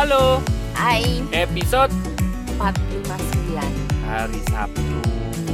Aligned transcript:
Halo, 0.00 0.40
Hai, 0.72 1.20
episode 1.28 1.92
459 2.56 3.60
hari 4.08 4.40
Sabtu. 4.48 4.96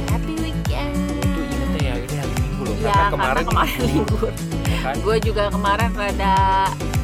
Happy 0.07 0.39
weekend. 0.39 0.95
Itu 1.19 1.41
ingetnya 1.43 1.83
ya, 1.83 1.93
ini 1.99 2.15
hari 2.15 2.31
Minggu 2.39 2.63
loh. 2.63 2.75
Ya, 2.79 2.95
karena 2.95 3.11
kemarin 3.11 3.43
kemarin 3.43 3.75
libur, 3.91 4.07
libur. 4.07 4.31
Ya 4.71 4.77
kan? 4.87 4.95
Gue 5.03 5.17
juga 5.19 5.43
kemarin 5.51 5.91
rada 5.99 6.35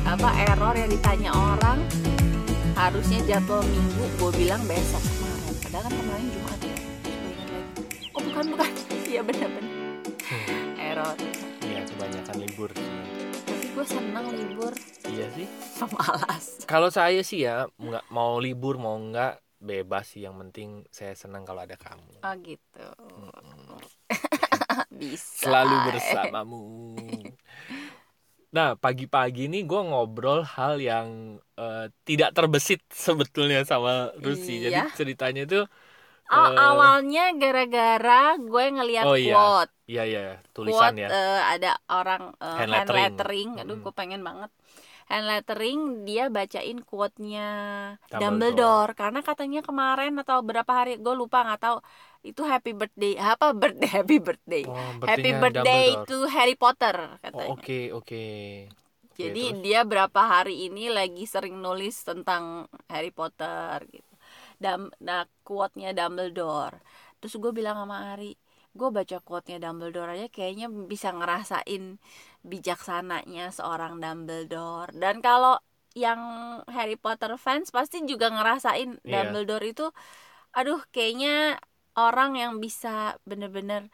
apa 0.08 0.30
error 0.40 0.72
yang 0.72 0.88
ditanya 0.88 1.36
orang. 1.36 1.84
Harusnya 2.80 3.20
jadwal 3.28 3.60
minggu, 3.68 4.04
gue 4.24 4.32
bilang 4.40 4.64
besok 4.64 5.04
kemarin. 5.04 5.54
Padahal 5.68 5.84
kan 5.84 5.94
kemarin 6.00 6.26
Jumat 6.32 6.60
ya. 6.64 6.78
Oh 8.16 8.22
bukan, 8.24 8.46
bukan. 8.56 8.72
Iya 9.12 9.20
bener-bener 9.20 9.76
Hmm, 10.32 10.80
Error. 10.80 11.16
Iya, 11.60 11.84
kebanyakan 11.92 12.36
libur 12.40 12.72
sih. 12.72 13.23
Gue 13.74 13.86
seneng 13.90 14.30
libur 14.30 14.74
Iya 15.10 15.28
sih. 15.34 15.48
Malas 15.82 16.46
Kalau 16.64 16.94
saya 16.94 17.20
sih 17.26 17.44
ya, 17.44 17.66
nggak 17.76 18.06
mau 18.14 18.38
libur 18.38 18.78
mau 18.78 18.96
nggak 18.96 19.42
bebas 19.60 20.14
sih. 20.14 20.24
Yang 20.24 20.36
penting 20.48 20.70
saya 20.94 21.14
senang 21.18 21.44
kalau 21.44 21.66
ada 21.66 21.74
kamu. 21.76 22.22
Oh 22.22 22.36
gitu 22.40 22.86
Mm-mm. 23.18 23.82
Bisa 25.02 25.50
Selalu 25.50 25.76
bersamamu. 25.90 26.64
Nah, 28.54 28.78
pagi-pagi 28.78 29.50
ini 29.50 29.66
gue 29.66 29.82
ngobrol 29.82 30.46
hal 30.46 30.78
yang 30.78 31.42
eh, 31.58 31.90
tidak 32.06 32.38
terbesit 32.38 32.86
sebetulnya 32.94 33.66
sama 33.66 34.14
Rusi. 34.22 34.62
Jadi 34.62 34.78
Iya. 34.78 34.94
ceritanya 34.94 35.50
itu 35.50 35.66
Oh, 36.30 36.48
eh, 36.48 36.56
awalnya 36.58 37.22
gara-gara 37.36 38.14
gue 38.40 38.64
ngeliat 38.72 39.06
Oh, 39.06 39.18
iya. 39.20 39.34
quote 39.36 39.72
Iya 39.84 40.04
iya 40.08 40.22
tulisan 40.56 40.96
quote 40.96 41.04
ya. 41.04 41.08
eh, 41.12 41.42
ada 41.54 41.72
orang 41.92 42.32
eh, 42.38 42.48
Hand 42.48 42.60
hand 42.60 42.72
lettering. 42.72 43.04
lettering, 43.04 43.50
aduh 43.60 43.76
Mm. 43.78 43.84
gue 43.84 43.94
pengen 43.94 44.22
banget 44.24 44.52
hand 45.04 45.28
lettering 45.28 45.80
dia 46.08 46.32
bacain 46.32 46.80
quote-nya 46.82 47.48
Dumbledore. 48.08 48.24
Dumbledore. 48.24 48.92
karena 48.96 49.20
katanya 49.20 49.60
kemarin 49.62 50.16
atau 50.16 50.40
berapa 50.40 50.72
hari 50.72 50.96
gue 50.96 51.14
lupa 51.14 51.44
nggak 51.44 51.60
tahu 51.60 51.78
itu 52.24 52.42
happy 52.42 52.72
birthday 52.72 53.14
apa 53.20 53.52
birthday 53.52 53.90
happy 54.00 54.18
birthday 54.18 54.64
Oh, 54.64 54.96
happy 55.04 55.32
birthday 55.36 55.86
Dumbledore. 55.92 56.08
to 56.08 56.18
Harry 56.32 56.56
Potter 56.56 56.96
Oh, 56.96 57.20
katanya 57.20 57.52
Oke 57.52 57.92
oke. 57.92 58.24
jadi 59.14 59.44
terus? 59.52 59.62
dia 59.62 59.80
berapa 59.84 60.22
hari 60.24 60.68
ini 60.68 60.88
lagi 60.90 61.28
sering 61.28 61.60
nulis 61.60 62.02
tentang 62.02 62.66
Harry 62.90 63.12
Potter 63.12 63.84
gitu 63.92 64.13
dan 64.64 64.80
nah 65.08 65.24
quote-nya 65.48 65.90
Dumbledore 65.98 66.78
terus 67.20 67.34
gue 67.44 67.52
bilang 67.60 67.76
sama 67.84 67.98
Ari 68.16 68.32
gue 68.80 68.90
baca 68.98 69.18
quote-nya 69.28 69.58
Dumbledore 69.64 70.10
aja 70.16 70.28
kayaknya 70.38 70.68
bisa 70.92 71.10
ngerasain 71.14 71.84
bijaksananya 72.52 73.46
seorang 73.58 73.94
Dumbledore 74.04 74.92
dan 75.04 75.16
kalau 75.20 75.56
yang 75.94 76.20
Harry 76.74 76.98
Potter 76.98 77.38
fans 77.38 77.70
pasti 77.70 78.02
juga 78.12 78.28
ngerasain 78.34 78.98
Iya. 79.06 79.30
Dumbledore 79.30 79.66
itu 79.70 79.86
aduh 80.58 80.82
kayaknya 80.94 81.62
orang 81.98 82.32
yang 82.42 82.54
bisa 82.66 83.18
bener-bener 83.30 83.90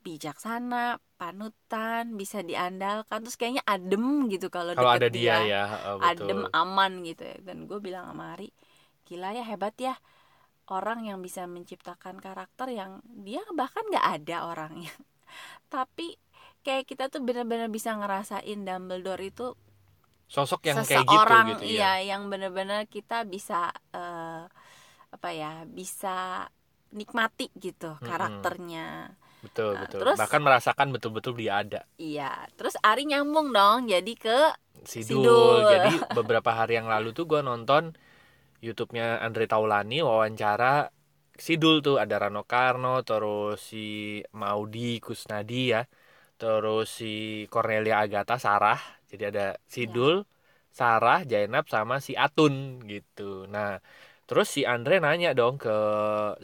bijaksana 0.00 0.96
panutan 1.20 2.16
bisa 2.16 2.40
diandalkan 2.40 3.20
terus 3.20 3.36
kayaknya 3.36 3.60
adem 3.68 4.32
gitu 4.32 4.48
kalau 4.48 4.72
Kalau 4.72 4.96
ada 4.96 5.06
deket 5.12 5.16
dia 5.20 5.36
ya, 5.44 5.62
betul. 6.00 6.00
adem 6.08 6.40
aman 6.56 6.92
gitu 7.04 7.22
ya 7.28 7.36
dan 7.44 7.56
gue 7.68 7.78
bilang 7.84 8.04
sama 8.08 8.24
Ari 8.34 8.48
gila 9.10 9.34
ya 9.34 9.42
hebat 9.42 9.74
ya 9.76 9.98
orang 10.70 11.02
yang 11.02 11.18
bisa 11.18 11.50
menciptakan 11.50 12.22
karakter 12.22 12.70
yang 12.70 13.02
dia 13.04 13.42
bahkan 13.52 13.82
nggak 13.90 14.06
ada 14.22 14.46
orangnya 14.46 14.94
tapi 15.74 16.14
kayak 16.62 16.86
kita 16.86 17.10
tuh 17.10 17.18
benar-benar 17.20 17.66
bisa 17.66 17.90
ngerasain 17.98 18.62
Dumbledore 18.62 19.24
itu 19.24 19.58
Sosok 20.30 20.62
yang 20.62 20.86
kayak 20.86 21.10
gitu 21.10 21.34
gitu 21.58 21.62
iya 21.66 21.98
ya. 21.98 22.14
yang 22.14 22.30
benar-benar 22.30 22.86
kita 22.86 23.26
bisa 23.26 23.74
eh, 23.90 24.46
apa 25.10 25.28
ya 25.34 25.66
bisa 25.66 26.46
nikmati 26.94 27.50
gitu 27.58 27.98
Mm-mm. 27.98 28.06
karakternya 28.06 29.18
Betul 29.40 29.72
Nah, 29.72 29.88
betul. 29.88 30.00
terus- 30.04 30.20
Bahkan 30.20 30.40
merasakan 30.44 30.88
betul-betul 30.92 31.32
dia 31.34 31.64
ada. 31.64 31.80
iya 31.96 32.44
terus 32.54 32.76
Ari 32.78 33.08
nyambung 33.08 33.50
dong 33.50 33.88
jadi 33.88 34.12
ke 34.14 34.38
Sidul. 34.84 35.24
Sidul. 35.24 35.56
Jadi 35.66 35.92
beberapa 36.18 36.50
hari 36.52 36.76
yang 36.76 36.86
lalu 36.86 37.10
tuh 37.10 37.24
gue 37.24 37.40
nonton 37.40 37.96
YouTube-nya 38.66 39.20
Andre 39.26 39.44
Taulani 39.50 39.98
wawancara 40.04 40.88
Sidul 41.40 41.80
tuh 41.80 41.96
ada 41.96 42.20
Rano 42.20 42.44
Karno, 42.44 43.00
terus 43.00 43.64
si 43.72 44.20
Maudi 44.36 45.00
Kusnadi 45.00 45.72
ya, 45.72 45.82
terus 46.36 46.92
si 47.00 47.12
Cornelia 47.48 48.04
Agatha 48.04 48.36
Sarah. 48.36 48.76
Jadi 49.08 49.24
ada 49.24 49.56
Sidul, 49.64 50.28
Sarah, 50.68 51.24
Jainab 51.24 51.64
sama 51.72 51.96
si 52.04 52.12
Atun 52.12 52.84
gitu. 52.84 53.48
Nah, 53.48 53.80
terus 54.28 54.52
si 54.52 54.68
Andre 54.68 55.00
nanya 55.00 55.32
dong 55.32 55.56
ke 55.56 55.76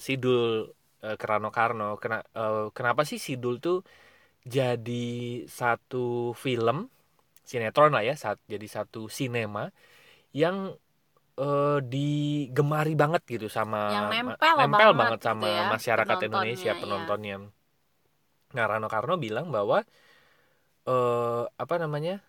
Sidul 0.00 0.72
eh, 1.04 1.16
ke 1.20 1.24
Rano 1.28 1.52
Karno, 1.52 2.00
kena, 2.00 2.24
eh, 2.32 2.72
kenapa 2.72 3.04
sih 3.04 3.20
Sidul 3.20 3.60
tuh 3.60 3.84
jadi 4.46 5.04
satu 5.44 6.32
film 6.38 6.88
sinetron 7.46 7.92
lah 7.94 8.02
ya 8.06 8.14
saat 8.18 8.38
jadi 8.52 8.66
satu 8.66 9.10
sinema 9.10 9.70
yang 10.34 10.74
eh, 11.36 11.78
digemari 11.84 12.94
banget 12.96 13.22
gitu 13.28 13.46
sama 13.52 13.92
Yang 13.92 14.06
nempel 14.24 14.54
nempel 14.56 14.90
banget 14.92 14.98
banget 14.98 15.20
gitu 15.20 15.28
sama 15.28 15.48
ya, 15.48 15.62
masyarakat 15.72 16.16
penontonnya, 16.16 16.28
Indonesia 16.28 16.72
iya. 16.72 16.80
penontonnya. 16.80 17.36
Nah 18.56 18.64
Rano 18.64 18.88
Karno 18.88 19.14
bilang 19.20 19.46
bahwa 19.52 19.84
eh 20.86 21.42
apa 21.44 21.74
namanya 21.82 22.22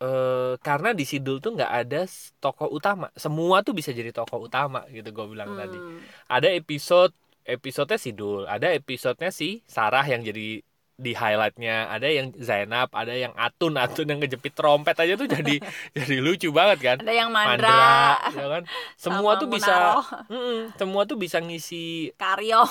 eh 0.00 0.56
karena 0.64 0.96
di 0.96 1.04
Sidul 1.04 1.44
tuh 1.44 1.60
nggak 1.60 1.72
ada 1.84 2.08
tokoh 2.40 2.72
utama 2.72 3.12
semua 3.12 3.60
tuh 3.60 3.76
bisa 3.76 3.92
jadi 3.92 4.10
tokoh 4.16 4.48
utama 4.48 4.88
gitu 4.88 5.12
gue 5.12 5.26
bilang 5.28 5.52
tadi 5.52 5.76
hmm, 5.76 6.24
ada 6.32 6.48
episode 6.56 7.12
episodenya 7.44 8.00
Sidul 8.00 8.48
ada 8.48 8.72
episodenya 8.72 9.28
si 9.28 9.60
Sarah 9.68 10.08
yang 10.08 10.24
jadi 10.24 10.64
di 11.00 11.16
highlightnya. 11.16 11.88
Ada 11.88 12.08
yang 12.12 12.36
Zainab 12.36 12.92
ada 12.92 13.16
yang 13.16 13.32
Atun. 13.34 13.80
Atun 13.80 14.06
yang 14.06 14.20
ngejepit 14.20 14.52
trompet 14.52 14.94
aja 14.94 15.16
tuh 15.16 15.24
jadi 15.24 15.56
jadi 15.96 16.16
lucu 16.20 16.52
banget 16.52 16.78
kan. 16.84 16.96
Ada 17.00 17.12
yang 17.16 17.32
mandra, 17.32 17.72
Mandra 17.72 18.36
ya 18.36 18.46
kan? 18.46 18.62
Semua 19.00 19.32
sama 19.34 19.40
tuh 19.40 19.48
bisa 19.48 19.72
Munaro, 19.72 20.00
Mm-mm, 20.28 20.58
semua 20.76 21.02
tuh 21.08 21.16
bisa 21.16 21.38
ngisi 21.40 22.12
Karyo. 22.14 22.62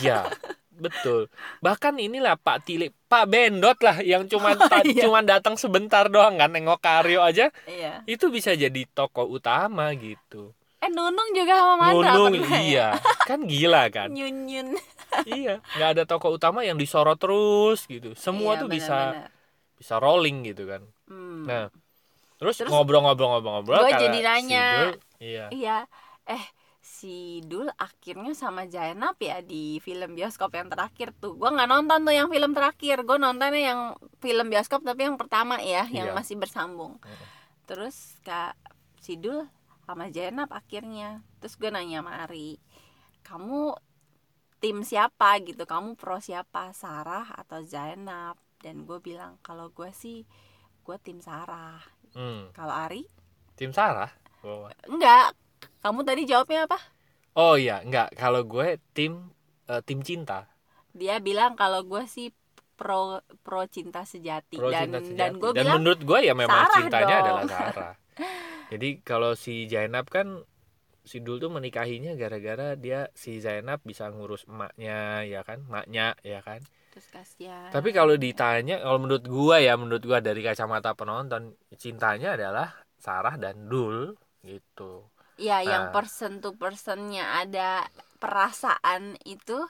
Iya 0.00 0.24
betul. 0.84 1.28
Bahkan 1.60 1.96
inilah 1.96 2.36
Pak 2.36 2.64
Tilik 2.64 2.92
Pak 3.08 3.24
Bendot 3.28 3.78
lah 3.80 4.00
yang 4.00 4.28
cuman 4.28 4.56
ta- 4.60 4.84
iya. 4.84 5.04
cuman 5.08 5.24
datang 5.24 5.56
sebentar 5.56 6.08
doang 6.08 6.36
kan 6.36 6.52
nengok 6.52 6.80
Karyo 6.80 7.20
aja. 7.20 7.52
Iya. 7.64 8.04
Itu 8.04 8.32
bisa 8.32 8.52
jadi 8.52 8.84
tokoh 8.92 9.28
utama 9.28 9.92
gitu. 9.96 10.52
Eh 10.76 10.92
Nunung 10.92 11.32
juga 11.32 11.56
sama 11.56 11.74
Mandra 11.80 12.12
Nunung 12.14 12.44
ya? 12.44 12.60
iya. 12.60 12.86
Kan 13.24 13.48
gila 13.48 13.88
kan? 13.88 14.12
Nyun 14.16 14.44
nyun 14.44 14.68
iya. 15.24 15.54
Nggak 15.74 15.90
ada 15.92 16.02
tokoh 16.04 16.34
utama 16.34 16.60
yang 16.60 16.76
disorot 16.76 17.16
terus 17.16 17.86
gitu. 17.86 18.12
Semua 18.12 18.54
Iya, 18.54 18.60
tuh 18.60 18.68
bisa 18.68 18.98
benar-benar. 19.12 19.30
bisa 19.76 19.94
rolling 19.96 20.38
gitu 20.44 20.64
kan. 20.66 20.82
Hmm. 21.06 21.46
nah 21.46 21.64
terus 22.36 22.60
ngobrol-ngobrol-ngobrol-ngobrol 22.60 23.78
gua 23.78 23.88
karena 23.88 24.02
jadi 24.02 24.18
nanya. 24.20 24.64
Sidul, 24.68 24.94
iya. 25.18 25.44
Iya. 25.48 25.78
Eh 26.26 26.44
si 26.82 27.40
Dul 27.42 27.66
akhirnya 27.74 28.30
sama 28.32 28.62
Jainab 28.64 29.16
ya 29.18 29.40
di 29.40 29.80
film 29.80 30.14
bioskop 30.14 30.52
yang 30.52 30.68
terakhir 30.68 31.10
tuh. 31.16 31.34
Gue 31.34 31.48
nggak 31.48 31.66
nonton 31.66 32.04
tuh 32.04 32.14
yang 32.14 32.28
film 32.28 32.52
terakhir. 32.52 33.02
Gue 33.02 33.16
nontonnya 33.16 33.62
yang 33.72 33.80
film 34.18 34.46
bioskop 34.46 34.82
tapi 34.82 35.02
yang 35.02 35.16
pertama 35.16 35.58
ya 35.58 35.88
yang 35.88 36.10
Iya. 36.10 36.14
masih 36.14 36.36
bersambung. 36.36 37.00
Terus 37.64 38.20
kak 38.22 38.54
Sidul 39.00 39.46
sama 39.82 40.10
Jainab 40.10 40.50
akhirnya. 40.50 41.22
Terus 41.38 41.56
gue 41.56 41.70
nanya 41.70 42.02
sama 42.02 42.26
Ari 42.26 42.58
kamu 43.22 43.74
tim 44.66 44.82
siapa 44.82 45.38
gitu. 45.46 45.62
Kamu 45.62 45.94
pro 45.94 46.18
siapa? 46.18 46.74
Sarah 46.74 47.30
atau 47.38 47.62
Zainab? 47.62 48.34
Dan 48.58 48.82
gue 48.82 48.98
bilang 48.98 49.38
kalau 49.46 49.70
gue 49.70 49.94
sih 49.94 50.26
gue 50.82 50.96
tim 51.06 51.22
Sarah. 51.22 51.78
Hmm, 52.18 52.50
kalau 52.50 52.74
Ari? 52.74 53.06
Tim 53.54 53.70
Sarah? 53.70 54.10
Oh. 54.42 54.66
enggak. 54.90 55.38
Kamu 55.86 56.02
tadi 56.02 56.26
jawabnya 56.26 56.66
apa? 56.66 56.82
Oh 57.38 57.54
iya 57.54 57.78
nggak 57.78 58.18
kalau 58.18 58.42
gue 58.42 58.82
tim 58.90 59.30
eh, 59.70 59.78
tim 59.86 60.02
cinta. 60.02 60.50
Dia 60.90 61.22
bilang 61.22 61.54
kalau 61.54 61.86
gue 61.86 62.02
sih 62.10 62.34
pro 62.74 63.22
pro 63.46 63.70
cinta 63.70 64.02
sejati. 64.02 64.58
Pro 64.58 64.74
dan 64.74 64.90
cinta 64.90 64.98
sejati. 64.98 65.14
dan 65.14 65.30
gue 65.38 65.50
dan 65.54 65.62
bilang 65.62 65.78
menurut 65.78 66.00
gue 66.02 66.18
ya 66.26 66.34
memang 66.34 66.58
Sarah 66.66 66.76
cintanya 66.82 67.06
dong. 67.06 67.22
adalah 67.22 67.44
Sarah. 67.54 67.94
Jadi 68.74 68.88
kalau 69.06 69.38
si 69.38 69.70
Zainab 69.70 70.10
kan 70.10 70.42
si 71.06 71.22
Dul 71.24 71.38
tuh 71.38 71.48
menikahinya 71.54 72.12
gara-gara 72.18 72.74
dia 72.74 73.06
si 73.14 73.38
Zainab 73.38 73.78
bisa 73.86 74.10
ngurus 74.10 74.42
emaknya 74.50 75.22
ya 75.22 75.40
kan 75.46 75.62
emaknya 75.70 76.18
ya 76.26 76.40
kan 76.42 76.60
terus 76.90 77.06
kasihan 77.12 77.68
Tapi 77.70 77.92
kalau 77.92 78.16
ditanya, 78.16 78.80
kalau 78.80 78.98
menurut 79.04 79.24
gua 79.28 79.60
ya, 79.60 79.76
menurut 79.76 80.00
gua 80.00 80.18
dari 80.24 80.40
kacamata 80.40 80.96
penonton, 80.96 81.52
cintanya 81.76 82.40
adalah 82.40 82.72
Sarah 82.96 83.36
dan 83.36 83.68
Dul 83.68 84.16
gitu. 84.40 85.04
ya 85.36 85.60
yang 85.60 85.92
Nah. 85.92 85.92
person 85.92 86.40
to 86.40 86.56
personnya 86.56 87.44
ada 87.44 87.84
perasaan 88.16 89.20
itu 89.28 89.60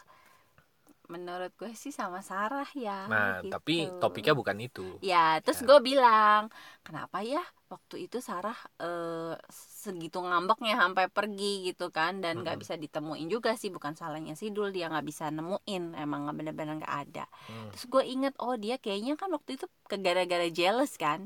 menurut 1.15 1.51
gue 1.61 1.71
sih 1.83 1.93
sama 2.01 2.19
Sarah 2.31 2.69
ya 2.87 2.93
nah 3.11 3.27
gitu. 3.43 3.47
tapi 3.53 3.73
topiknya 4.01 4.35
bukan 4.41 4.59
itu 4.67 4.81
ya 5.11 5.17
terus 5.45 5.61
Ya. 5.61 5.67
gue 5.69 5.79
bilang 5.89 6.43
kenapa 6.87 7.17
ya 7.33 7.43
waktu 7.73 7.95
itu 8.09 8.17
Sarah 8.29 8.57
eh, 8.83 9.35
segitu 9.83 10.19
ngambeknya 10.23 10.75
sampai 10.83 11.05
pergi 11.17 11.45
gitu 11.71 11.85
kan 11.97 12.13
dan 12.23 12.35
nggak 12.43 12.57
Mm-mm. 12.57 12.63
bisa 12.63 12.75
ditemuin 12.83 13.27
juga 13.35 13.51
sih 13.61 13.71
bukan 13.77 13.95
salahnya 14.01 14.35
Sidul 14.41 14.69
dia 14.75 14.87
nggak 14.91 15.07
bisa 15.11 15.25
nemuin 15.37 15.83
emang 16.03 16.19
nggak 16.27 16.37
bener-bener 16.39 16.75
nggak 16.81 16.97
ada 17.07 17.25
Hmm, 17.47 17.69
terus 17.71 17.85
gue 17.93 18.03
inget 18.15 18.35
oh 18.43 18.55
dia 18.59 18.75
kayaknya 18.83 19.13
kan 19.21 19.29
waktu 19.37 19.51
itu 19.59 19.67
ke 19.91 19.97
gara-gara 20.07 20.47
jealous 20.59 20.93
kan 20.99 21.21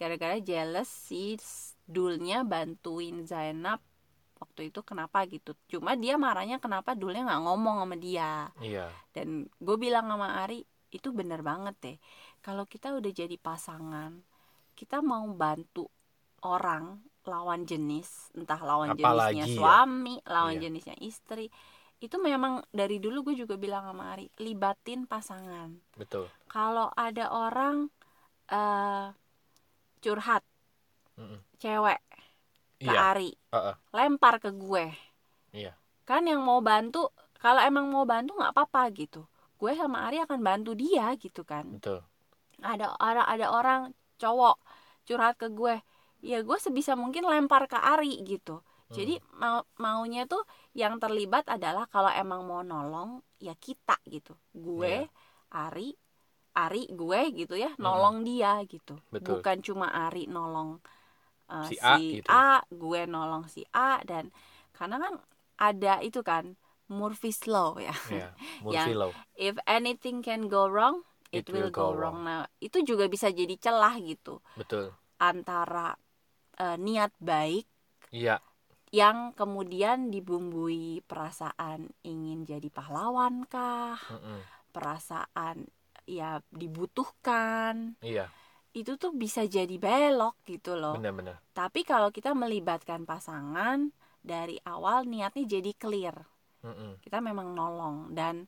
gara-gara 0.00 0.36
jealous 0.40 0.88
si 0.88 1.36
Dulnya 1.90 2.46
bantuin 2.46 3.26
Zainab 3.26 3.80
waktu 4.40 4.72
itu 4.72 4.80
kenapa 4.80 5.22
gitu 5.28 5.52
cuma 5.68 5.94
dia 5.94 6.16
marahnya 6.16 6.56
kenapa 6.58 6.96
Dulnya 6.96 7.28
nggak 7.28 7.42
ngomong 7.44 7.76
sama 7.84 7.96
dia 8.00 8.48
iya 8.64 8.88
dan 9.12 9.46
gue 9.60 9.76
bilang 9.76 10.08
sama 10.08 10.42
Ari 10.42 10.64
itu 10.90 11.08
bener 11.12 11.44
banget 11.44 11.76
deh 11.84 11.96
kalau 12.40 12.64
kita 12.64 12.96
udah 12.96 13.12
jadi 13.12 13.36
pasangan 13.38 14.24
kita 14.74 15.04
mau 15.04 15.28
bantu 15.36 15.86
orang 16.42 16.98
lawan 17.28 17.68
jenis 17.68 18.32
entah 18.32 18.58
lawan 18.64 18.96
Apalagi 18.96 19.44
jenisnya 19.44 19.46
ya. 19.46 19.56
suami 19.60 20.14
lawan 20.24 20.56
Iya. 20.56 20.62
jenisnya 20.66 20.96
istri 21.04 21.52
itu 22.00 22.16
memang 22.16 22.64
dari 22.72 22.96
dulu 22.96 23.28
gue 23.30 23.44
juga 23.44 23.60
bilang 23.60 23.84
sama 23.84 24.16
Ari 24.16 24.32
libatin 24.40 25.04
pasangan 25.04 25.68
betul 26.00 26.32
kalau 26.48 26.88
ada 26.96 27.28
orang 27.28 27.92
eh 28.48 29.06
curhat 30.00 30.42
Mm-mm. 31.20 31.38
cewek 31.60 32.00
ke 32.80 32.88
iya. 32.88 33.12
Ari. 33.12 33.30
Heeh. 33.52 33.74
lempar 33.92 34.40
ke 34.40 34.50
gue. 34.56 34.88
Iya. 35.52 35.76
Kan 36.08 36.24
yang 36.24 36.40
mau 36.40 36.64
bantu 36.64 37.12
kalau 37.36 37.60
emang 37.60 37.92
mau 37.92 38.08
bantu 38.08 38.40
nggak 38.40 38.56
apa-apa 38.56 38.88
gitu. 38.96 39.28
Gue 39.60 39.76
sama 39.76 40.08
Ari 40.08 40.24
akan 40.24 40.40
bantu 40.40 40.72
dia 40.72 41.12
gitu 41.20 41.44
kan. 41.44 41.68
Betul. 41.76 42.00
Ada 42.64 42.96
orang 42.96 43.26
ada 43.28 43.46
orang 43.52 43.80
cowok 44.16 44.56
curhat 45.04 45.36
ke 45.36 45.52
gue. 45.52 45.76
Ya 46.24 46.40
gue 46.40 46.58
sebisa 46.60 46.96
mungkin 46.96 47.28
lempar 47.28 47.68
ke 47.68 47.76
Ari 47.76 48.24
gitu. 48.24 48.64
Hmm. 48.90 48.98
jadi 48.98 49.14
mau 49.38 49.62
maunya 49.78 50.26
tuh 50.26 50.42
yang 50.74 50.98
terlibat 50.98 51.46
adalah 51.46 51.86
kalau 51.86 52.10
emang 52.10 52.42
mau 52.42 52.64
nolong 52.64 53.22
ya 53.38 53.54
kita 53.54 54.00
gitu. 54.08 54.34
Gue 54.50 55.06
Ari 55.52 55.94
Ari 56.56 56.90
gue 56.90 57.20
gitu 57.36 57.54
ya 57.54 57.70
nolong 57.78 58.26
dia 58.26 58.58
gitu. 58.66 58.98
Hmm. 58.98 59.12
Betul. 59.14 59.38
bukan 59.38 59.56
cuma 59.62 59.86
Ari 59.94 60.26
nolong 60.26 60.82
uh, 61.50 61.68
Si 61.68 61.76
si, 61.76 61.82
A 61.84 61.94
A, 61.98 62.04
gitu. 62.16 62.32
gue 62.72 63.00
nolong 63.10 63.44
si 63.50 63.62
A 63.74 64.00
dan 64.06 64.30
karena 64.76 64.96
kan 65.02 65.14
ada 65.60 65.94
itu 66.00 66.20
kan 66.24 66.56
Murphy's 66.90 67.44
Law 67.50 67.76
ya 67.78 67.92
Yang- 68.14 68.64
Murphy 68.64 68.94
Law 68.94 69.12
if 69.36 69.56
anything 69.66 70.22
can 70.26 70.46
go 70.48 70.66
wrong 70.70 71.02
it, 71.30 71.46
will, 71.52 71.70
go, 71.70 71.94
wrong. 71.94 72.26
Nah, 72.26 72.42
itu 72.58 72.82
juga 72.82 73.06
bisa 73.06 73.30
jadi 73.30 73.54
celah 73.54 73.94
gitu 74.02 74.42
betul 74.56 74.92
antara 75.20 75.94
eh, 76.60 76.76
niat 76.80 77.12
baik 77.20 77.66
iya 78.12 78.40
yang 78.90 79.18
kemudian 79.38 80.10
dibumbui 80.14 80.98
perasaan 81.06 81.94
ingin 82.02 82.42
jadi 82.42 82.68
pahlawan 82.74 83.46
kah, 83.46 83.98
Mm-mm. 84.10 84.40
perasaan 84.74 85.70
ya 86.06 86.42
dibutuhkan. 86.50 87.94
iya 88.02 88.30
Itu 88.74 88.94
tuh 89.02 89.12
bisa 89.14 89.42
jadi 89.46 89.74
belok 89.76 90.34
gitu 90.46 90.78
loh. 90.78 90.94
benar-benar 90.96 91.38
Tapi 91.54 91.82
kalau 91.82 92.08
kita 92.14 92.30
melibatkan 92.32 93.02
pasangan 93.04 93.90
dari 94.22 94.56
awal 94.64 95.04
niatnya 95.08 95.44
jadi 95.58 95.72
clear. 95.74 96.16
Mm-mm. 96.64 96.96
Kita 97.02 97.18
memang 97.18 97.52
nolong 97.58 98.14
dan 98.14 98.46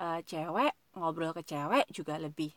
eh, 0.00 0.20
cewek 0.26 0.72
ngobrol 0.98 1.32
ke 1.36 1.42
cewek 1.46 1.86
juga 1.92 2.16
lebih 2.20 2.52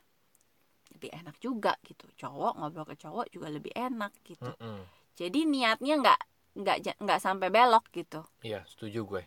lebih 0.95 1.09
enak 1.13 1.36
juga 1.39 1.74
gitu. 1.86 2.06
Cowok 2.18 2.54
ngobrol 2.57 2.88
ke 2.88 2.95
cowok 3.00 3.27
juga 3.31 3.48
lebih 3.51 3.74
enak 3.75 4.12
gitu. 4.25 4.48
Mm-mm. 4.48 4.77
Jadi 5.19 5.39
niatnya 5.50 5.94
nggak 6.01 6.19
nggak 6.57 6.77
nggak 7.04 7.19
sampai 7.21 7.48
belok 7.54 7.86
gitu. 7.94 8.21
Iya, 8.48 8.59
setuju 8.71 9.00
gue. 9.12 9.24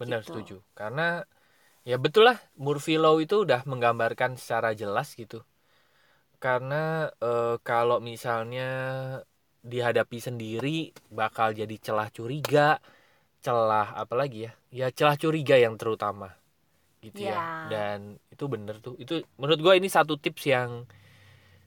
Benar 0.00 0.20
Gitu. 0.22 0.32
setuju. 0.32 0.56
Karena 0.78 1.24
ya 1.90 1.96
betul 2.04 2.24
lah 2.28 2.38
Murphy 2.64 2.96
Law 3.00 3.16
itu 3.24 3.36
udah 3.46 3.60
menggambarkan 3.70 4.32
secara 4.40 4.70
jelas 4.74 5.08
gitu. 5.14 5.42
Karena 6.44 7.08
eh, 7.28 7.56
kalau 7.64 7.98
misalnya 8.10 8.68
dihadapi 9.64 10.18
sendiri 10.20 10.92
bakal 11.08 11.56
jadi 11.56 11.76
celah 11.80 12.08
curiga, 12.12 12.68
celah 13.44 13.96
apalagi 13.96 14.38
ya? 14.48 14.52
Ya 14.68 14.86
celah 14.92 15.16
curiga 15.16 15.56
yang 15.56 15.80
terutama. 15.80 16.36
Gitu 17.00 17.28
ya. 17.32 17.40
Ya. 17.40 17.68
Dan 17.72 18.20
itu 18.28 18.44
bener 18.48 18.76
tuh. 18.84 18.94
Itu 19.00 19.24
menurut 19.40 19.60
gue 19.64 19.74
ini 19.80 19.88
satu 19.88 20.20
tips 20.20 20.44
yang 20.44 20.70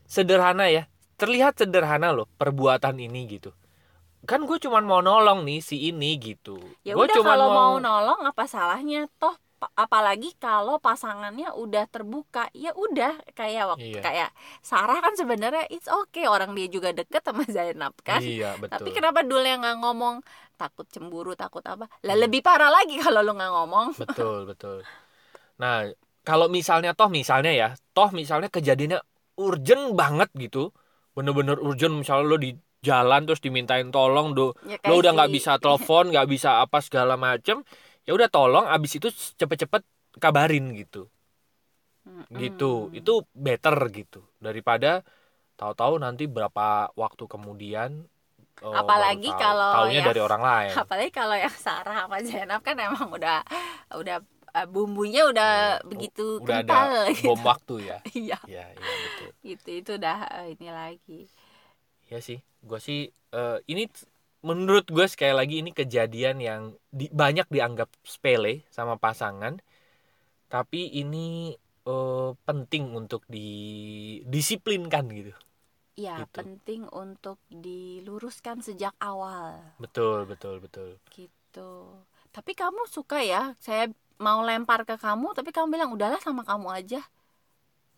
sederhana 0.05 0.69
ya. 0.69 0.85
Terlihat 1.17 1.57
sederhana 1.57 2.13
loh 2.13 2.29
perbuatan 2.37 3.01
ini 3.01 3.25
gitu. 3.25 3.49
Kan 4.29 4.45
gue 4.45 4.57
cuman 4.61 4.83
mau 4.85 5.01
nolong 5.01 5.41
nih 5.47 5.59
si 5.65 5.89
ini 5.89 6.21
gitu. 6.21 6.61
Ya 6.85 6.93
Gua 6.93 7.09
udah 7.09 7.17
cuman 7.17 7.33
kalau 7.33 7.47
mau 7.49 7.73
nolong 7.81 8.21
apa 8.29 8.43
salahnya 8.45 9.09
toh 9.17 9.33
apalagi 9.73 10.37
kalau 10.37 10.77
pasangannya 10.77 11.49
udah 11.51 11.85
terbuka 11.85 12.45
ya 12.53 12.69
udah 12.71 13.17
kayak 13.31 13.73
waktu 13.73 13.89
Iya. 13.89 14.01
kayak 14.01 14.29
Sarah 14.61 14.99
kan 14.99 15.13
sebenarnya 15.13 15.65
it's 15.67 15.85
okay 15.85 16.25
orang 16.25 16.53
dia 16.53 16.67
juga 16.67 16.91
deket 16.91 17.21
sama 17.21 17.41
Zainab 17.49 17.97
kan 18.01 18.21
Iya 18.21 18.53
betul. 18.55 18.77
tapi 18.77 18.89
kenapa 18.91 19.21
dulu 19.21 19.41
yang 19.41 19.59
nggak 19.59 19.77
ngomong 19.81 20.15
takut 20.53 20.85
cemburu 20.87 21.33
takut 21.33 21.65
apa 21.65 21.89
lah 22.01 22.13
Iya. 22.13 22.21
lebih 22.23 22.41
parah 22.41 22.69
lagi 22.69 22.97
kalau 22.97 23.21
lu 23.21 23.33
nggak 23.33 23.51
ngomong 23.51 23.87
Betul 24.01 24.45
betul. 24.45 24.77
Nah 25.57 25.89
kalau 26.21 26.45
misalnya 26.47 26.91
toh 26.91 27.07
misalnya 27.07 27.49
ya, 27.49 27.67
toh 27.91 28.11
misalnya 28.11 28.51
kejadiannya 28.51 28.99
urgent 29.39 29.95
banget 29.95 30.27
gitu, 30.35 30.75
bener-bener 31.15 31.55
urgent 31.57 31.95
misalnya 31.95 32.25
lo 32.27 32.35
di 32.35 32.51
jalan 32.77 33.25
terus 33.25 33.39
dimintain 33.39 33.89
tolong 33.89 34.35
do 34.35 34.53
ya, 34.67 34.77
lo 34.85 34.99
udah 34.99 35.15
nggak 35.15 35.31
si- 35.31 35.35
bisa 35.39 35.51
telepon 35.63 36.13
nggak 36.13 36.27
bisa 36.27 36.61
apa 36.61 36.77
segala 36.77 37.17
macem 37.17 37.63
ya 38.07 38.11
udah 38.17 38.29
tolong 38.31 38.65
abis 38.75 38.91
itu 38.99 39.07
cepet-cepet 39.39 39.83
kabarin 40.23 40.65
gitu. 40.79 41.07
Mm-mm. 42.07 42.39
gitu. 42.39 42.87
Itu 42.95 43.11
better 43.35 43.75
gitu. 43.91 44.19
Daripada 44.39 45.03
tahu-tahu 45.59 45.99
nanti 46.01 46.25
berapa 46.29 46.91
waktu 46.95 47.25
kemudian 47.27 48.05
oh, 48.63 48.73
Apalagi 48.75 49.29
tahu. 49.29 49.41
kalau 49.41 49.71
taunya 49.75 49.99
yang- 50.01 50.09
dari 50.09 50.21
orang 50.23 50.43
lain. 50.43 50.71
Apalagi 50.83 51.11
kalau 51.11 51.35
yang 51.37 51.55
Sarah 51.55 51.95
sama 52.07 52.17
Zainab 52.23 52.61
kan 52.63 52.75
emang 52.79 53.09
udah 53.11 53.39
udah 53.95 54.17
eh, 54.55 54.67
bumbunya 54.69 55.21
udah 55.31 55.51
Iya, 55.83 55.87
begitu 55.87 56.25
udah 56.43 56.57
ada 56.63 56.73
kental 56.73 56.89
gitu. 57.17 57.27
bom 57.27 57.41
waktu 57.43 57.73
ya? 57.89 57.97
Iya. 58.15 58.37
Ya 58.47 58.65
iya 58.75 58.93
betul. 59.03 59.31
Itu 59.43 59.69
itu 59.71 59.91
udah 59.99 60.17
eh, 60.43 60.47
ini 60.55 60.67
lagi. 60.71 61.19
Ya 62.11 62.19
sih. 62.23 62.39
Gue 62.63 62.79
sih 62.87 62.99
eh, 63.35 63.57
ini 63.71 63.83
menurut 64.49 64.85
gue 64.95 65.05
sekali 65.13 65.33
lagi 65.39 65.55
ini 65.61 65.71
kejadian 65.79 66.37
yang 66.49 66.61
di- 66.99 67.11
banyak 67.21 67.47
dianggap 67.55 67.89
sepele 68.13 68.53
sama 68.75 68.95
pasangan 69.05 69.53
tapi 70.53 70.81
ini 71.01 71.55
eh, 71.87 72.29
penting 72.47 72.83
untuk 72.99 73.21
didisiplinkan 73.35 75.05
gitu. 75.19 75.33
Ya 75.97 76.15
Gitu. 76.21 76.37
penting 76.37 76.81
untuk 77.03 77.37
diluruskan 77.49 78.57
sejak 78.67 78.93
awal. 79.01 79.57
Betul 79.81 80.29
betul 80.31 80.55
betul. 80.61 80.89
Gitu. 81.09 81.71
Tapi 82.35 82.51
kamu 82.53 82.85
suka 82.95 83.17
ya 83.25 83.41
saya 83.57 83.89
mau 84.21 84.39
lempar 84.45 84.85
ke 84.89 84.95
kamu 84.97 85.33
tapi 85.37 85.49
kamu 85.55 85.67
bilang 85.73 85.89
udahlah 85.95 86.21
sama 86.21 86.41
kamu 86.45 86.67
aja. 86.69 87.01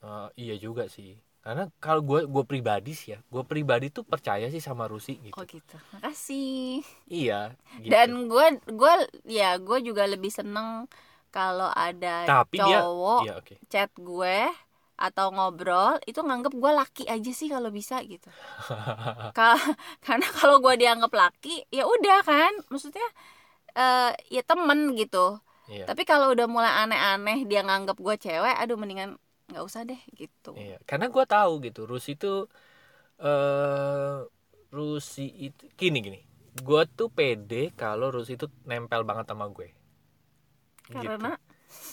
Eh, 0.04 0.28
iya 0.44 0.56
juga 0.66 0.84
sih 0.96 1.10
karena 1.50 1.66
kalau 1.82 2.06
gue 2.06 2.30
gue 2.30 2.44
pribadi 2.46 2.94
sih 2.94 3.18
ya 3.18 3.20
gue 3.26 3.42
pribadi 3.42 3.90
tuh 3.90 4.06
percaya 4.06 4.46
sih 4.54 4.62
sama 4.62 4.86
Rusi 4.86 5.18
gitu. 5.18 5.34
Oh 5.34 5.42
gitu 5.50 5.76
makasih. 5.98 6.86
Iya 7.10 7.58
gitu. 7.82 7.90
dan 7.90 8.30
gue 8.30 8.46
gue 8.70 8.94
ya 9.26 9.58
gue 9.58 9.78
juga 9.82 10.06
lebih 10.06 10.30
seneng 10.30 10.86
kalau 11.34 11.74
ada 11.74 12.30
tapi 12.30 12.62
dia 12.62 12.86
cowok 12.86 13.22
iya 13.26 13.34
oke. 13.42 13.56
chat 13.66 13.90
gue 13.98 14.46
atau 14.94 15.34
ngobrol 15.34 15.98
itu 16.06 16.22
nganggep 16.22 16.54
gue 16.54 16.72
laki 16.76 17.04
aja 17.10 17.32
sih 17.34 17.50
kalau 17.50 17.74
bisa 17.74 17.98
gitu. 18.06 18.30
Ka- 19.38 19.74
karena 20.06 20.30
kalau 20.38 20.62
gue 20.62 20.78
dianggap 20.78 21.10
laki 21.10 21.66
ya 21.74 21.90
udah 21.90 22.22
kan 22.22 22.54
maksudnya 22.70 23.10
eh 23.74 24.14
ya 24.30 24.46
temen 24.46 24.94
gitu. 24.94 25.42
Iya. 25.66 25.90
Tapi 25.90 26.06
kalau 26.06 26.30
udah 26.30 26.46
mulai 26.46 26.74
aneh-aneh 26.86 27.50
dia 27.50 27.66
nganggep 27.66 27.98
gue 27.98 28.16
cewek 28.22 28.54
aduh 28.54 28.78
mendingan 28.78 29.18
nggak 29.50 29.66
usah 29.66 29.82
deh 29.86 30.00
gitu 30.14 30.54
Iya, 30.56 30.78
karena 30.86 31.10
gue 31.10 31.26
tahu 31.26 31.54
gitu, 31.66 31.86
Rusi 31.90 32.14
itu 32.18 32.46
eh 33.20 34.18
Rusi 34.70 35.26
itu 35.50 35.64
gini 35.74 35.98
gini. 36.00 36.20
Gue 36.62 36.86
tuh 36.86 37.10
pede 37.10 37.74
kalau 37.74 38.14
Rusi 38.14 38.38
itu 38.38 38.46
nempel 38.70 39.02
banget 39.04 39.26
sama 39.30 39.50
gue. 39.50 39.74
karena 40.90 41.02
Gitu. 41.06 41.28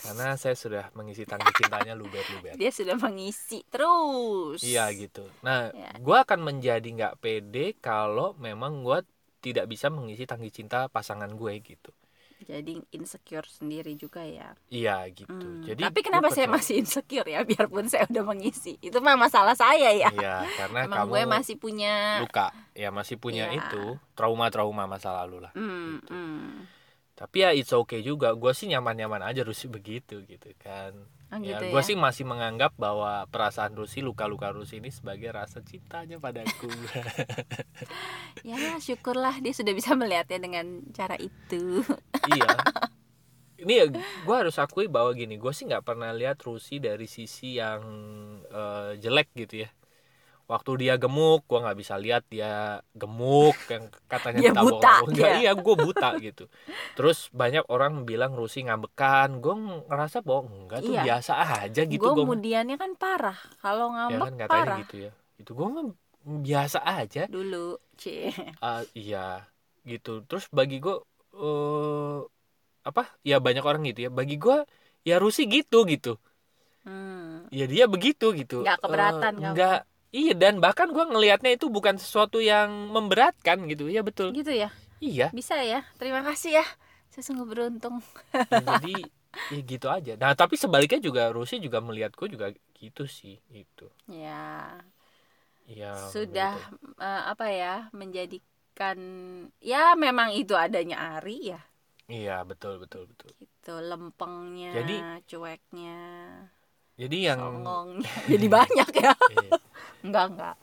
Karena 0.07 0.27
saya 0.41 0.57
sudah 0.57 0.85
mengisi 0.97 1.29
tangki 1.29 1.53
cintanya 1.53 1.93
luber-luber. 1.93 2.57
dia 2.57 2.71
sudah 2.73 2.97
mengisi 2.97 3.61
terus 3.69 4.63
Iya 4.65 4.89
gitu. 4.97 5.29
Nah, 5.45 5.69
Ya. 5.77 5.93
gue 5.99 6.17
akan 6.17 6.41
menjadi 6.47 6.87
nggak 6.87 7.21
pede 7.21 7.77
kalau 7.77 8.33
memang 8.41 8.81
gue 8.81 9.05
tidak 9.45 9.69
bisa 9.69 9.93
mengisi 9.93 10.25
tangki 10.25 10.49
cinta 10.49 10.89
pasangan 10.89 11.29
gue 11.37 11.53
gitu. 11.61 11.93
Jadi 12.47 12.79
insecure 12.91 13.45
sendiri 13.45 13.93
juga 13.95 14.23
ya. 14.23 14.55
Iya 14.67 15.11
gitu. 15.11 15.26
Hmm, 15.29 15.61
jadi 15.61 15.83
tapi 15.85 16.00
kenapa 16.00 16.31
saya 16.31 16.47
percaya- 16.47 16.55
masih 16.57 16.75
insecure 16.79 17.26
ya? 17.26 17.43
Biarpun 17.49 17.87
saya 17.87 18.07
udah 18.07 18.25
mengisi. 18.25 18.79
Itu 18.79 19.03
mah 19.03 19.19
masalah 19.19 19.53
saya 19.53 19.91
ya. 19.91 20.09
Iya 20.09 20.47
karena 20.57 20.87
emang 20.87 20.99
kamu 21.03 21.11
gue 21.11 21.23
masih 21.29 21.55
punya 21.57 22.23
luka. 22.23 22.55
Ya 22.73 22.88
masih 22.88 23.19
punya 23.19 23.50
Iya. 23.50 23.59
itu 23.61 23.83
trauma-trauma 24.15 24.87
masa 24.87 25.11
lalu 25.17 25.43
lah 25.43 25.53
Hmm, 25.53 25.99
gitu. 25.99 26.15
hmm. 26.15 26.50
tapi 27.12 27.37
ya 27.41 27.50
it's 27.50 27.73
okay 27.73 28.00
juga. 28.00 28.31
Gue 28.33 28.53
sih 28.53 28.67
nyaman-nyaman 28.67 29.25
aja 29.25 29.41
Rusi 29.41 29.67
begitu 29.67 30.23
gitu 30.23 30.53
kan 30.57 30.95
Oh, 31.26 31.42
ya 31.42 31.59
gitu 31.59 31.75
gue 31.75 31.83
ya? 31.83 31.88
sih 31.90 31.97
masih 31.99 32.23
menganggap 32.23 32.78
bahwa 32.78 33.26
perasaan 33.35 33.75
Rusi 33.75 33.99
luka-luka 33.99 34.54
Rusi 34.54 34.78
ini 34.78 34.95
sebagai 34.95 35.35
rasa 35.35 35.59
cintanya 35.62 36.23
padaku. 36.23 36.71
Ya 38.47 38.78
syukurlah 38.78 39.42
dia 39.42 39.50
sudah 39.50 39.75
bisa 39.75 39.99
melihatnya 39.99 40.38
dengan 40.38 40.87
cara 40.95 41.18
itu. 41.18 41.83
Iya. 42.30 42.59
Ini 43.59 43.73
ya 43.75 43.87
gue 43.97 44.37
harus 44.37 44.59
akui 44.59 44.87
bahwa 44.87 45.11
gini 45.14 45.35
gue 45.35 45.50
sih 45.50 45.66
nggak 45.66 45.83
pernah 45.83 46.14
lihat 46.14 46.38
Rusi 46.47 46.78
dari 46.78 47.11
sisi 47.11 47.59
yang 47.59 47.83
eh, 48.47 48.99
jelek 49.02 49.35
gitu 49.35 49.66
ya 49.66 49.71
waktu 50.47 50.71
dia 50.79 50.95
gemuk 50.95 51.43
gue 51.45 51.59
nggak 51.59 51.79
bisa 51.79 51.99
lihat 51.99 52.23
dia 52.31 52.79
gemuk 52.95 53.59
yang 53.67 53.91
katanya 54.07 54.38
Dia 54.41 54.53
buta, 54.55 54.95
orang. 55.03 55.11
Nggak, 55.11 55.31
ya. 55.31 55.38
iya 55.43 55.53
gue 55.53 55.75
buta 55.75 56.09
gitu. 56.23 56.45
Terus 56.95 57.19
banyak 57.35 57.67
orang 57.67 58.07
bilang 58.07 58.38
Rusi 58.38 58.62
ngambekan. 58.62 59.43
Gue 59.43 59.55
ngerasa 59.91 60.23
bahwa 60.23 60.47
enggak 60.47 60.87
tuh 60.87 60.95
Iya. 60.95 61.03
biasa 61.03 61.33
aja 61.67 61.83
gitu 61.83 61.99
gue 62.07 62.15
kemudiannya 62.15 62.76
kan 62.79 62.95
parah. 62.95 63.38
Kalau 63.59 63.91
ya 63.91 63.95
ngambek 64.07 64.23
kan 64.23 64.35
katanya 64.38 64.55
parah. 64.55 64.79
gitu 64.87 64.95
ya. 65.03 65.12
Itu 65.37 65.50
gue 65.53 65.69
biasa 66.47 66.79
aja. 66.83 67.23
Dulu 67.26 67.67
c 67.99 68.31
Ah, 68.62 68.87
iya 68.95 69.43
gitu. 69.83 70.23
Terus 70.25 70.47
bagi 70.49 70.79
gue 70.79 70.95
eh 71.35 72.19
apa? 72.87 73.03
Ya 73.26 73.43
banyak 73.43 73.67
orang 73.67 73.83
gitu 73.83 74.07
ya. 74.07 74.11
Bagi 74.15 74.38
gue 74.38 74.62
ya 75.03 75.19
Rusi 75.19 75.50
gitu 75.50 75.83
gitu. 75.85 76.23
Hmm. 76.87 77.50
ya 77.50 77.67
dia 77.67 77.91
begitu 77.91 78.31
gitu. 78.31 78.62
Nggak 78.62 78.79
keberatan 78.79 79.35
kamu? 79.43 79.53
nggak 79.59 79.79
iya 80.17 80.33
dan 80.33 80.57
bahkan 80.59 80.89
gue 80.89 81.05
ngelihatnya 81.05 81.53
itu 81.53 81.69
bukan 81.69 82.01
sesuatu 82.01 82.41
yang 82.41 82.73
memberatkan 82.89 83.69
gitu. 83.69 83.87
Ya 83.87 84.01
betul. 84.01 84.33
Gitu 84.33 84.49
ya? 84.49 84.73
Iya. 84.97 85.29
Bisa 85.31 85.61
ya? 85.61 85.85
Terima 86.01 86.25
kasih 86.25 86.57
ya. 86.57 86.67
Saya 87.13 87.23
sungguh 87.23 87.45
beruntung. 87.45 88.01
Ya, 88.33 88.65
jadi 88.81 88.97
ya 89.53 89.61
gitu 89.61 89.87
aja. 89.87 90.13
Nah 90.17 90.33
tapi 90.33 90.57
sebaliknya 90.57 90.97
juga 90.99 91.29
Rusi 91.29 91.61
juga 91.61 91.85
melihatku 91.85 92.25
juga 92.27 92.49
gitu 92.75 93.05
sih 93.05 93.37
itu 93.53 93.87
ya. 94.09 94.81
Ya 95.67 95.93
sudah 96.09 96.57
gitu. 96.57 96.97
eh, 96.97 97.23
apa 97.27 97.47
ya 97.51 97.75
menjadikan 97.91 98.97
ya 99.59 99.93
memang 99.93 100.33
itu 100.33 100.57
adanya 100.57 101.19
Ari 101.19 101.53
ya. 101.53 101.61
Iya 102.07 102.47
betul 102.47 102.79
betul 102.79 103.05
betul. 103.05 103.35
Gitu 103.37 103.73
lempengnya 103.75 104.73
Jadi- 104.73 105.03
cueknya 105.27 105.99
jadi 106.97 107.19
yang 107.29 107.41
songongnya 107.61 108.09
jadi 108.33 108.47
banyak 108.49 108.91
ya. 108.97 109.13
Iya. 109.13 109.53
Enggak 110.05 110.25
enggak. 110.31 110.57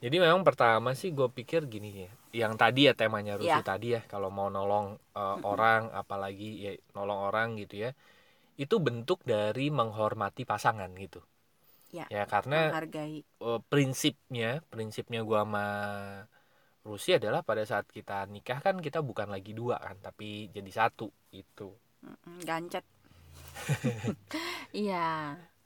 Jadi 0.00 0.16
memang 0.16 0.40
pertama 0.48 0.96
sih 0.96 1.12
gue 1.12 1.28
pikir 1.28 1.68
gini 1.68 1.88
ya, 2.08 2.10
yang 2.46 2.54
tadi 2.56 2.88
ya 2.88 2.92
temanya 2.96 3.36
Rusi 3.36 3.60
Iya. 3.60 3.60
tadi 3.60 3.86
ya, 3.96 4.00
kalau 4.08 4.32
mau 4.32 4.48
nolong 4.48 4.96
uh, 5.12 5.36
orang, 5.44 5.92
apalagi 5.92 6.48
ya 6.64 6.72
nolong 6.96 7.20
orang 7.28 7.48
gitu 7.60 7.74
ya, 7.84 7.90
itu 8.62 8.76
bentuk 8.86 9.20
dari 9.26 9.68
menghormati 9.78 10.42
pasangan 10.48 10.90
gitu. 11.04 11.20
Ya, 11.92 12.06
Ya 12.14 12.24
karena 12.32 12.56
menghargai. 12.70 13.24
uh, 13.44 13.60
prinsipnya, 13.70 14.60
prinsipnya 14.72 15.20
gue 15.28 15.38
sama 15.42 15.64
Rusi 16.88 17.10
adalah 17.18 17.40
pada 17.48 17.64
saat 17.70 17.86
kita 17.96 18.18
nikah 18.34 18.58
kan 18.66 18.76
kita 18.86 19.00
bukan 19.08 19.28
lagi 19.34 19.52
dua 19.60 19.76
kan, 19.86 19.96
tapi 20.06 20.28
jadi 20.56 20.70
satu 20.80 21.06
itu, 21.42 21.68
gancet. 22.46 22.84
Iya 24.72 24.96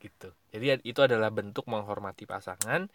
gitu. 0.04 0.28
Jadi 0.52 0.84
itu 0.84 1.00
adalah 1.00 1.32
bentuk 1.32 1.64
menghormati 1.64 2.28
pasangan, 2.28 2.86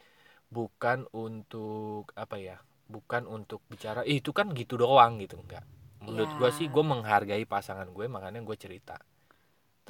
bukan 0.54 1.10
untuk 1.12 2.14
apa 2.14 2.38
ya, 2.38 2.58
bukan 2.86 3.26
untuk 3.26 3.66
bicara, 3.66 4.06
"Ih, 4.06 4.22
itu 4.22 4.30
kan 4.30 4.54
gitu 4.54 4.78
doang 4.78 5.18
gitu 5.18 5.42
enggak. 5.42 5.66
Menurut 6.06 6.32
Ya. 6.32 6.38
gue 6.38 6.50
sih 6.54 6.68
gue 6.70 6.84
menghargai 6.86 7.44
pasangan 7.50 7.90
gue, 7.90 8.06
makanya 8.06 8.40
gue 8.46 8.58
cerita 8.58 8.98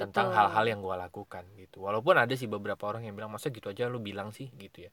tentang 0.00 0.32
hal-hal 0.32 0.64
yang 0.64 0.80
gue 0.80 0.96
lakukan 0.96 1.44
gitu. 1.60 1.84
Walaupun 1.84 2.16
ada 2.16 2.32
sih 2.32 2.48
beberapa 2.48 2.88
orang 2.88 3.04
yang 3.04 3.14
bilang 3.16 3.32
masa 3.32 3.52
gitu 3.52 3.68
aja 3.68 3.84
lu 3.86 4.00
bilang 4.00 4.32
sih 4.32 4.48
gitu 4.56 4.88
ya. 4.88 4.92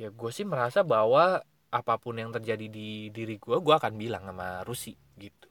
Ya 0.00 0.08
gue 0.08 0.30
sih 0.32 0.48
merasa 0.48 0.80
bahwa 0.80 1.44
apa 1.72 1.94
pun 2.00 2.16
yang 2.16 2.32
terjadi 2.32 2.66
di 2.68 3.12
diri 3.12 3.36
gue, 3.36 3.56
gue 3.60 3.74
akan 3.76 3.94
bilang 4.00 4.24
sama 4.28 4.64
Rusi 4.64 4.96
gitu. 5.20 5.48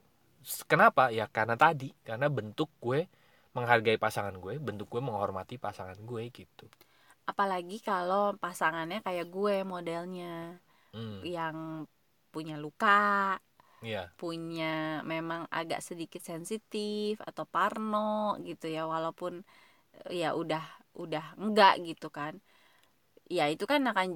Kenapa? 0.65 1.13
Ya 1.13 1.29
karena 1.29 1.53
tadi, 1.53 1.93
karena 2.01 2.25
bentuk 2.29 2.69
gue 2.81 3.05
menghargai 3.57 3.97
pasangan 4.05 4.35
gue, 4.43 4.53
bentuk 4.67 4.87
gue 4.93 5.01
menghormati 5.07 5.55
pasangan 5.65 5.99
gue 6.09 6.23
gitu. 6.39 6.65
apalagi 7.31 7.75
kalau 7.87 8.21
pasangannya 8.43 8.97
kayak 9.05 9.25
gue 9.35 9.55
modelnya 9.73 10.25
Hmm, 10.93 11.27
yang 11.35 11.57
punya 12.33 12.55
luka 12.63 12.89
iya, 13.81 14.11
punya 14.19 15.01
memang 15.11 15.41
agak 15.49 15.79
sedikit 15.87 16.21
sensitif 16.21 17.17
atau 17.29 17.43
parno 17.53 17.97
gitu 18.47 18.65
ya 18.75 18.81
walaupun 18.93 19.33
eh, 20.09 20.21
ya 20.21 20.27
udah 20.41 20.63
udah 21.03 21.25
enggak 21.43 21.73
gitu 21.87 22.07
kan 22.17 22.33
ya 23.37 23.43
itu 23.53 23.63
kan 23.71 23.81
akan 23.91 24.07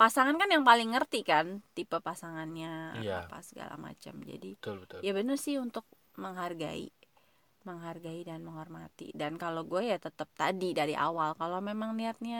pasangan 0.00 0.36
kan 0.40 0.48
yang 0.54 0.64
paling 0.70 0.88
ngerti 0.94 1.18
kan 1.30 1.46
tipe 1.76 1.96
pasangannya 2.08 2.68
Iya. 2.92 3.14
apa 3.20 3.36
segala 3.48 3.74
macam 3.86 4.14
jadi 4.30 4.50
betul 4.60 4.76
betul. 4.84 5.02
ya 5.04 5.10
bener 5.18 5.36
sih 5.44 5.56
untuk 5.64 5.84
menghargai 6.22 6.90
menghargai 7.68 8.20
dan 8.28 8.40
menghormati. 8.46 9.06
Dan 9.20 9.32
kalau 9.42 9.62
gue 9.70 9.82
ya 9.90 9.96
tetap 10.06 10.28
tadi 10.40 10.68
dari 10.80 10.94
awal 11.06 11.30
kalau 11.40 11.58
memang 11.68 11.90
niatnya 11.98 12.38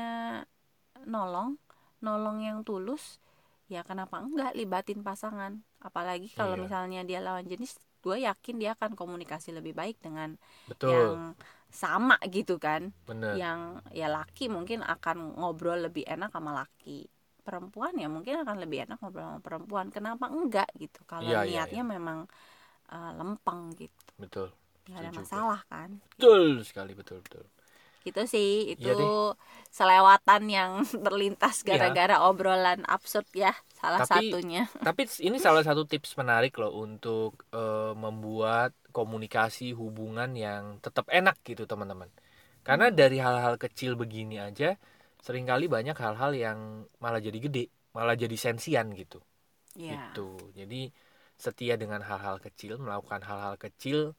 nolong 1.14 1.50
nolong 2.06 2.38
yang 2.48 2.58
tulus 2.68 3.04
ya 3.74 3.80
kenapa 3.88 4.16
enggak 4.24 4.52
libatin 4.60 5.00
pasangan? 5.08 5.52
Apalagi 5.88 6.28
kalau 6.38 6.54
Iya. 6.56 6.64
misalnya 6.64 7.00
dia 7.08 7.18
lawan 7.26 7.46
jenis 7.52 7.72
gue 8.04 8.16
yakin 8.28 8.54
dia 8.62 8.70
akan 8.78 8.92
komunikasi 9.00 9.48
lebih 9.58 9.74
baik 9.80 9.96
dengan 10.06 10.30
Betul, 10.68 10.92
yang 10.92 11.34
sama 11.82 12.16
gitu 12.36 12.54
kan. 12.66 12.82
Bener. 13.08 13.36
yang 13.42 13.60
ya 13.92 14.08
laki 14.08 14.48
mungkin 14.56 14.80
akan 14.94 15.16
ngobrol 15.38 15.78
lebih 15.86 16.04
enak 16.14 16.30
sama 16.32 16.50
laki. 16.64 17.04
Perempuan 17.44 17.92
ya 18.02 18.08
mungkin 18.14 18.34
akan 18.44 18.56
lebih 18.64 18.78
enak 18.88 18.96
ngobrol 19.04 19.24
sama 19.28 19.40
perempuan. 19.44 19.86
Kenapa 19.92 20.24
enggak 20.32 20.68
gitu? 20.80 21.00
Kalau 21.04 21.28
Iya, 21.28 21.38
iya, 21.44 21.60
niatnya 21.60 21.82
memang 21.94 22.18
uh, 22.94 23.12
lempeng 23.18 23.60
gitu. 23.80 24.12
Betul. 24.18 24.52
Nggak 24.88 25.00
ada 25.04 25.12
masalah 25.12 25.60
kan 25.68 26.00
Betul 26.16 26.64
sekali, 26.64 26.92
betul 26.92 27.20
betul. 27.20 27.44
gitu 28.02 28.24
sih 28.24 28.72
itu 28.72 28.88
deh. 28.88 29.36
selewatan 29.68 30.42
yang 30.48 30.70
terlintas 31.04 31.60
Iya. 31.60 31.76
gara-gara 31.76 32.24
obrolan 32.24 32.80
absurd 32.84 33.28
ya 33.36 33.52
salah 33.76 34.00
Tapi- 34.02 34.32
satunya 34.32 34.64
Tapi 34.88 35.04
ini 35.20 35.36
salah 35.36 35.60
satu 35.60 35.84
tips 35.84 36.16
menarik 36.16 36.56
loh 36.56 36.72
untuk 36.74 37.44
eh, 37.52 37.92
membuat 37.92 38.72
komunikasi 38.90 39.76
hubungan 39.76 40.32
yang 40.32 40.80
tetap 40.80 41.06
enak 41.12 41.36
gitu 41.44 41.68
teman-teman. 41.68 42.08
Karena 42.64 42.88
dari 42.90 43.20
hal-hal 43.20 43.54
kecil 43.56 43.94
begini 43.94 44.40
aja 44.40 44.74
sering 45.20 45.44
kali 45.44 45.68
banyak 45.68 45.94
hal-hal 45.94 46.32
yang 46.32 46.58
malah 46.98 47.20
jadi 47.20 47.38
gede, 47.38 47.64
malah 47.92 48.14
jadi 48.14 48.34
sensian 48.34 48.90
gitu. 48.92 49.20
ya 49.74 49.94
Gitu. 50.10 50.28
Jadi 50.56 50.90
setia 51.38 51.76
dengan 51.76 52.02
hal-hal 52.02 52.40
kecil, 52.40 52.80
melakukan 52.80 53.22
hal-hal 53.22 53.54
kecil 53.56 54.16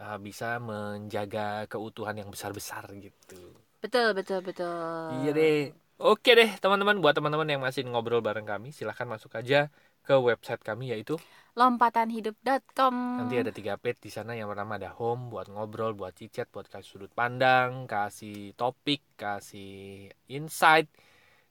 eh, 0.00 0.18
bisa 0.18 0.58
menjaga 0.58 1.68
keutuhan 1.70 2.16
yang 2.18 2.30
besar-besar 2.30 2.90
gitu. 2.98 3.54
betul 3.84 4.16
betul 4.16 4.40
betul. 4.40 5.22
Iya 5.22 5.30
deh. 5.36 5.60
Oke 6.00 6.34
deh 6.34 6.50
teman-teman. 6.58 6.98
Buat 6.98 7.20
teman-teman 7.20 7.46
yang 7.46 7.62
masih 7.62 7.86
ngobrol 7.86 8.24
bareng 8.24 8.48
kami 8.48 8.74
silahkan 8.74 9.06
masuk 9.06 9.36
aja 9.36 9.70
ke 10.04 10.14
website 10.16 10.60
kami 10.60 10.92
yaitu 10.92 11.16
lompatanhidup.com 11.54 12.94
nanti 13.24 13.38
ada 13.40 13.54
tiga 13.54 13.78
page 13.78 14.02
di 14.02 14.10
sana. 14.10 14.34
Yang 14.34 14.56
pertama 14.56 14.76
ada 14.76 14.90
home 14.90 15.30
buat 15.30 15.46
ngobrol 15.46 15.94
buat 15.94 16.12
cicat 16.18 16.50
buat 16.50 16.66
kasih 16.66 16.88
sudut 16.88 17.12
pandang 17.14 17.86
kasih 17.86 18.52
topik 18.58 19.04
kasih 19.14 20.10
insight 20.26 20.90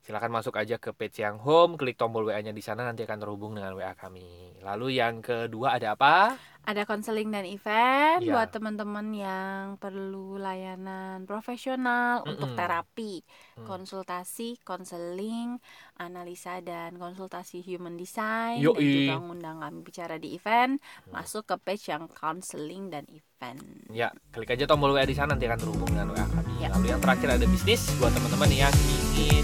silahkan 0.03 0.27
masuk 0.27 0.53
aja 0.53 0.75
ke 0.75 0.91
page 0.91 1.23
yang 1.23 1.39
home 1.39 1.73
klik 1.73 1.95
tombol 1.95 2.27
wa 2.27 2.35
nya 2.35 2.51
di 2.51 2.59
sana 2.59 2.83
nanti 2.83 3.03
akan 3.03 3.17
terhubung 3.17 3.55
dengan 3.55 3.71
wa 3.73 3.95
kami 3.95 4.27
lalu 4.59 4.99
yang 4.99 5.23
kedua 5.23 5.79
ada 5.79 5.95
apa 5.95 6.35
ada 6.63 6.83
konseling 6.83 7.27
dan 7.27 7.43
event 7.43 8.19
Iya. 8.19 8.35
buat 8.35 8.49
teman-teman 8.51 9.11
yang 9.11 9.75
perlu 9.75 10.35
layanan 10.35 11.23
profesional 11.23 12.23
untuk 12.23 12.55
Mm-mm. 12.55 12.55
terapi, 12.55 13.19
Hmm. 13.59 13.67
konsultasi, 13.67 14.55
konseling, 14.63 15.59
analisa 15.93 16.63
dan 16.63 16.95
konsultasi 16.95 17.59
human 17.59 17.99
design 17.99 18.63
Yoi. 18.63 18.79
dan 18.79 18.87
juga 18.95 19.15
ngundang 19.19 19.57
kami 19.59 19.79
bicara 19.83 20.15
di 20.15 20.39
event, 20.39 20.79
Hmm. 20.79 21.11
masuk 21.11 21.43
ke 21.43 21.55
page 21.59 21.91
yang 21.91 22.07
konseling 22.07 22.87
dan 22.87 23.03
event. 23.07 23.59
ya 23.91 24.07
klik 24.31 24.47
aja 24.47 24.63
tombol 24.63 24.95
wa 24.95 25.03
di 25.03 25.11
sana 25.11 25.35
nanti 25.35 25.43
akan 25.43 25.59
terhubung 25.59 25.91
dengan 25.91 26.15
wa 26.15 26.23
kami 26.23 26.63
Ya. 26.63 26.71
lalu 26.71 26.95
yang 26.95 27.03
terakhir 27.03 27.27
ada 27.29 27.43
bisnis 27.43 27.91
buat 27.99 28.15
teman-teman 28.15 28.47
yang 28.47 28.71
ingin 28.87 29.43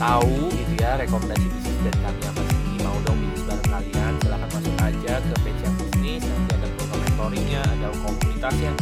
tahu 0.00 0.48
gitu 0.56 0.72
ya 0.80 0.96
rekomendasi 0.96 1.46
bisnis 1.52 1.78
dari 1.84 1.98
kami 2.00 2.22
apa 2.24 2.40
sih? 2.48 2.58
Mau 2.80 2.96
dong 3.04 3.18
bisnis 3.20 3.44
bareng 3.44 3.68
kalian 3.68 4.12
silahkan 4.24 4.48
masuk 4.56 4.76
aja 4.80 5.12
ke 5.20 5.34
page 5.44 5.60
yang 5.60 5.74
bisnis 5.76 6.22
nanti 6.24 6.50
ada 6.56 6.68
program 6.80 7.00
storynya 7.12 7.62
ada 7.68 7.86
komunitasnya. 8.00 8.72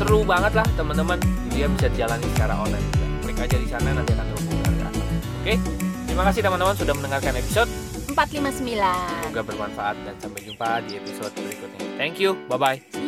Seru 0.00 0.24
banget 0.24 0.52
lah 0.56 0.66
teman-teman. 0.80 1.20
Dia 1.52 1.68
bisa 1.68 1.92
dijalani 1.92 2.24
secara 2.32 2.56
online 2.56 2.86
juga. 2.88 3.06
Klik 3.22 3.38
aja 3.38 3.56
di 3.60 3.68
sana 3.68 3.88
nanti 3.92 4.10
akan 4.16 4.26
terhubung 4.32 4.58
dengan 4.58 4.74
kreator 4.80 5.04
oke 5.42 5.54
terima 6.06 6.22
kasih 6.28 6.40
teman-teman 6.44 6.74
sudah 6.78 6.94
mendengarkan 6.94 7.34
episode 7.34 7.70
459 8.12 8.78
semoga 9.24 9.42
bermanfaat 9.42 9.96
dan 10.04 10.14
sampai 10.20 10.40
jumpa 10.44 10.68
di 10.84 10.92
episode 11.00 11.32
berikutnya. 11.32 11.80
Thank 11.96 12.20
you 12.20 12.36
bye 12.46 12.60
bye 12.60 13.01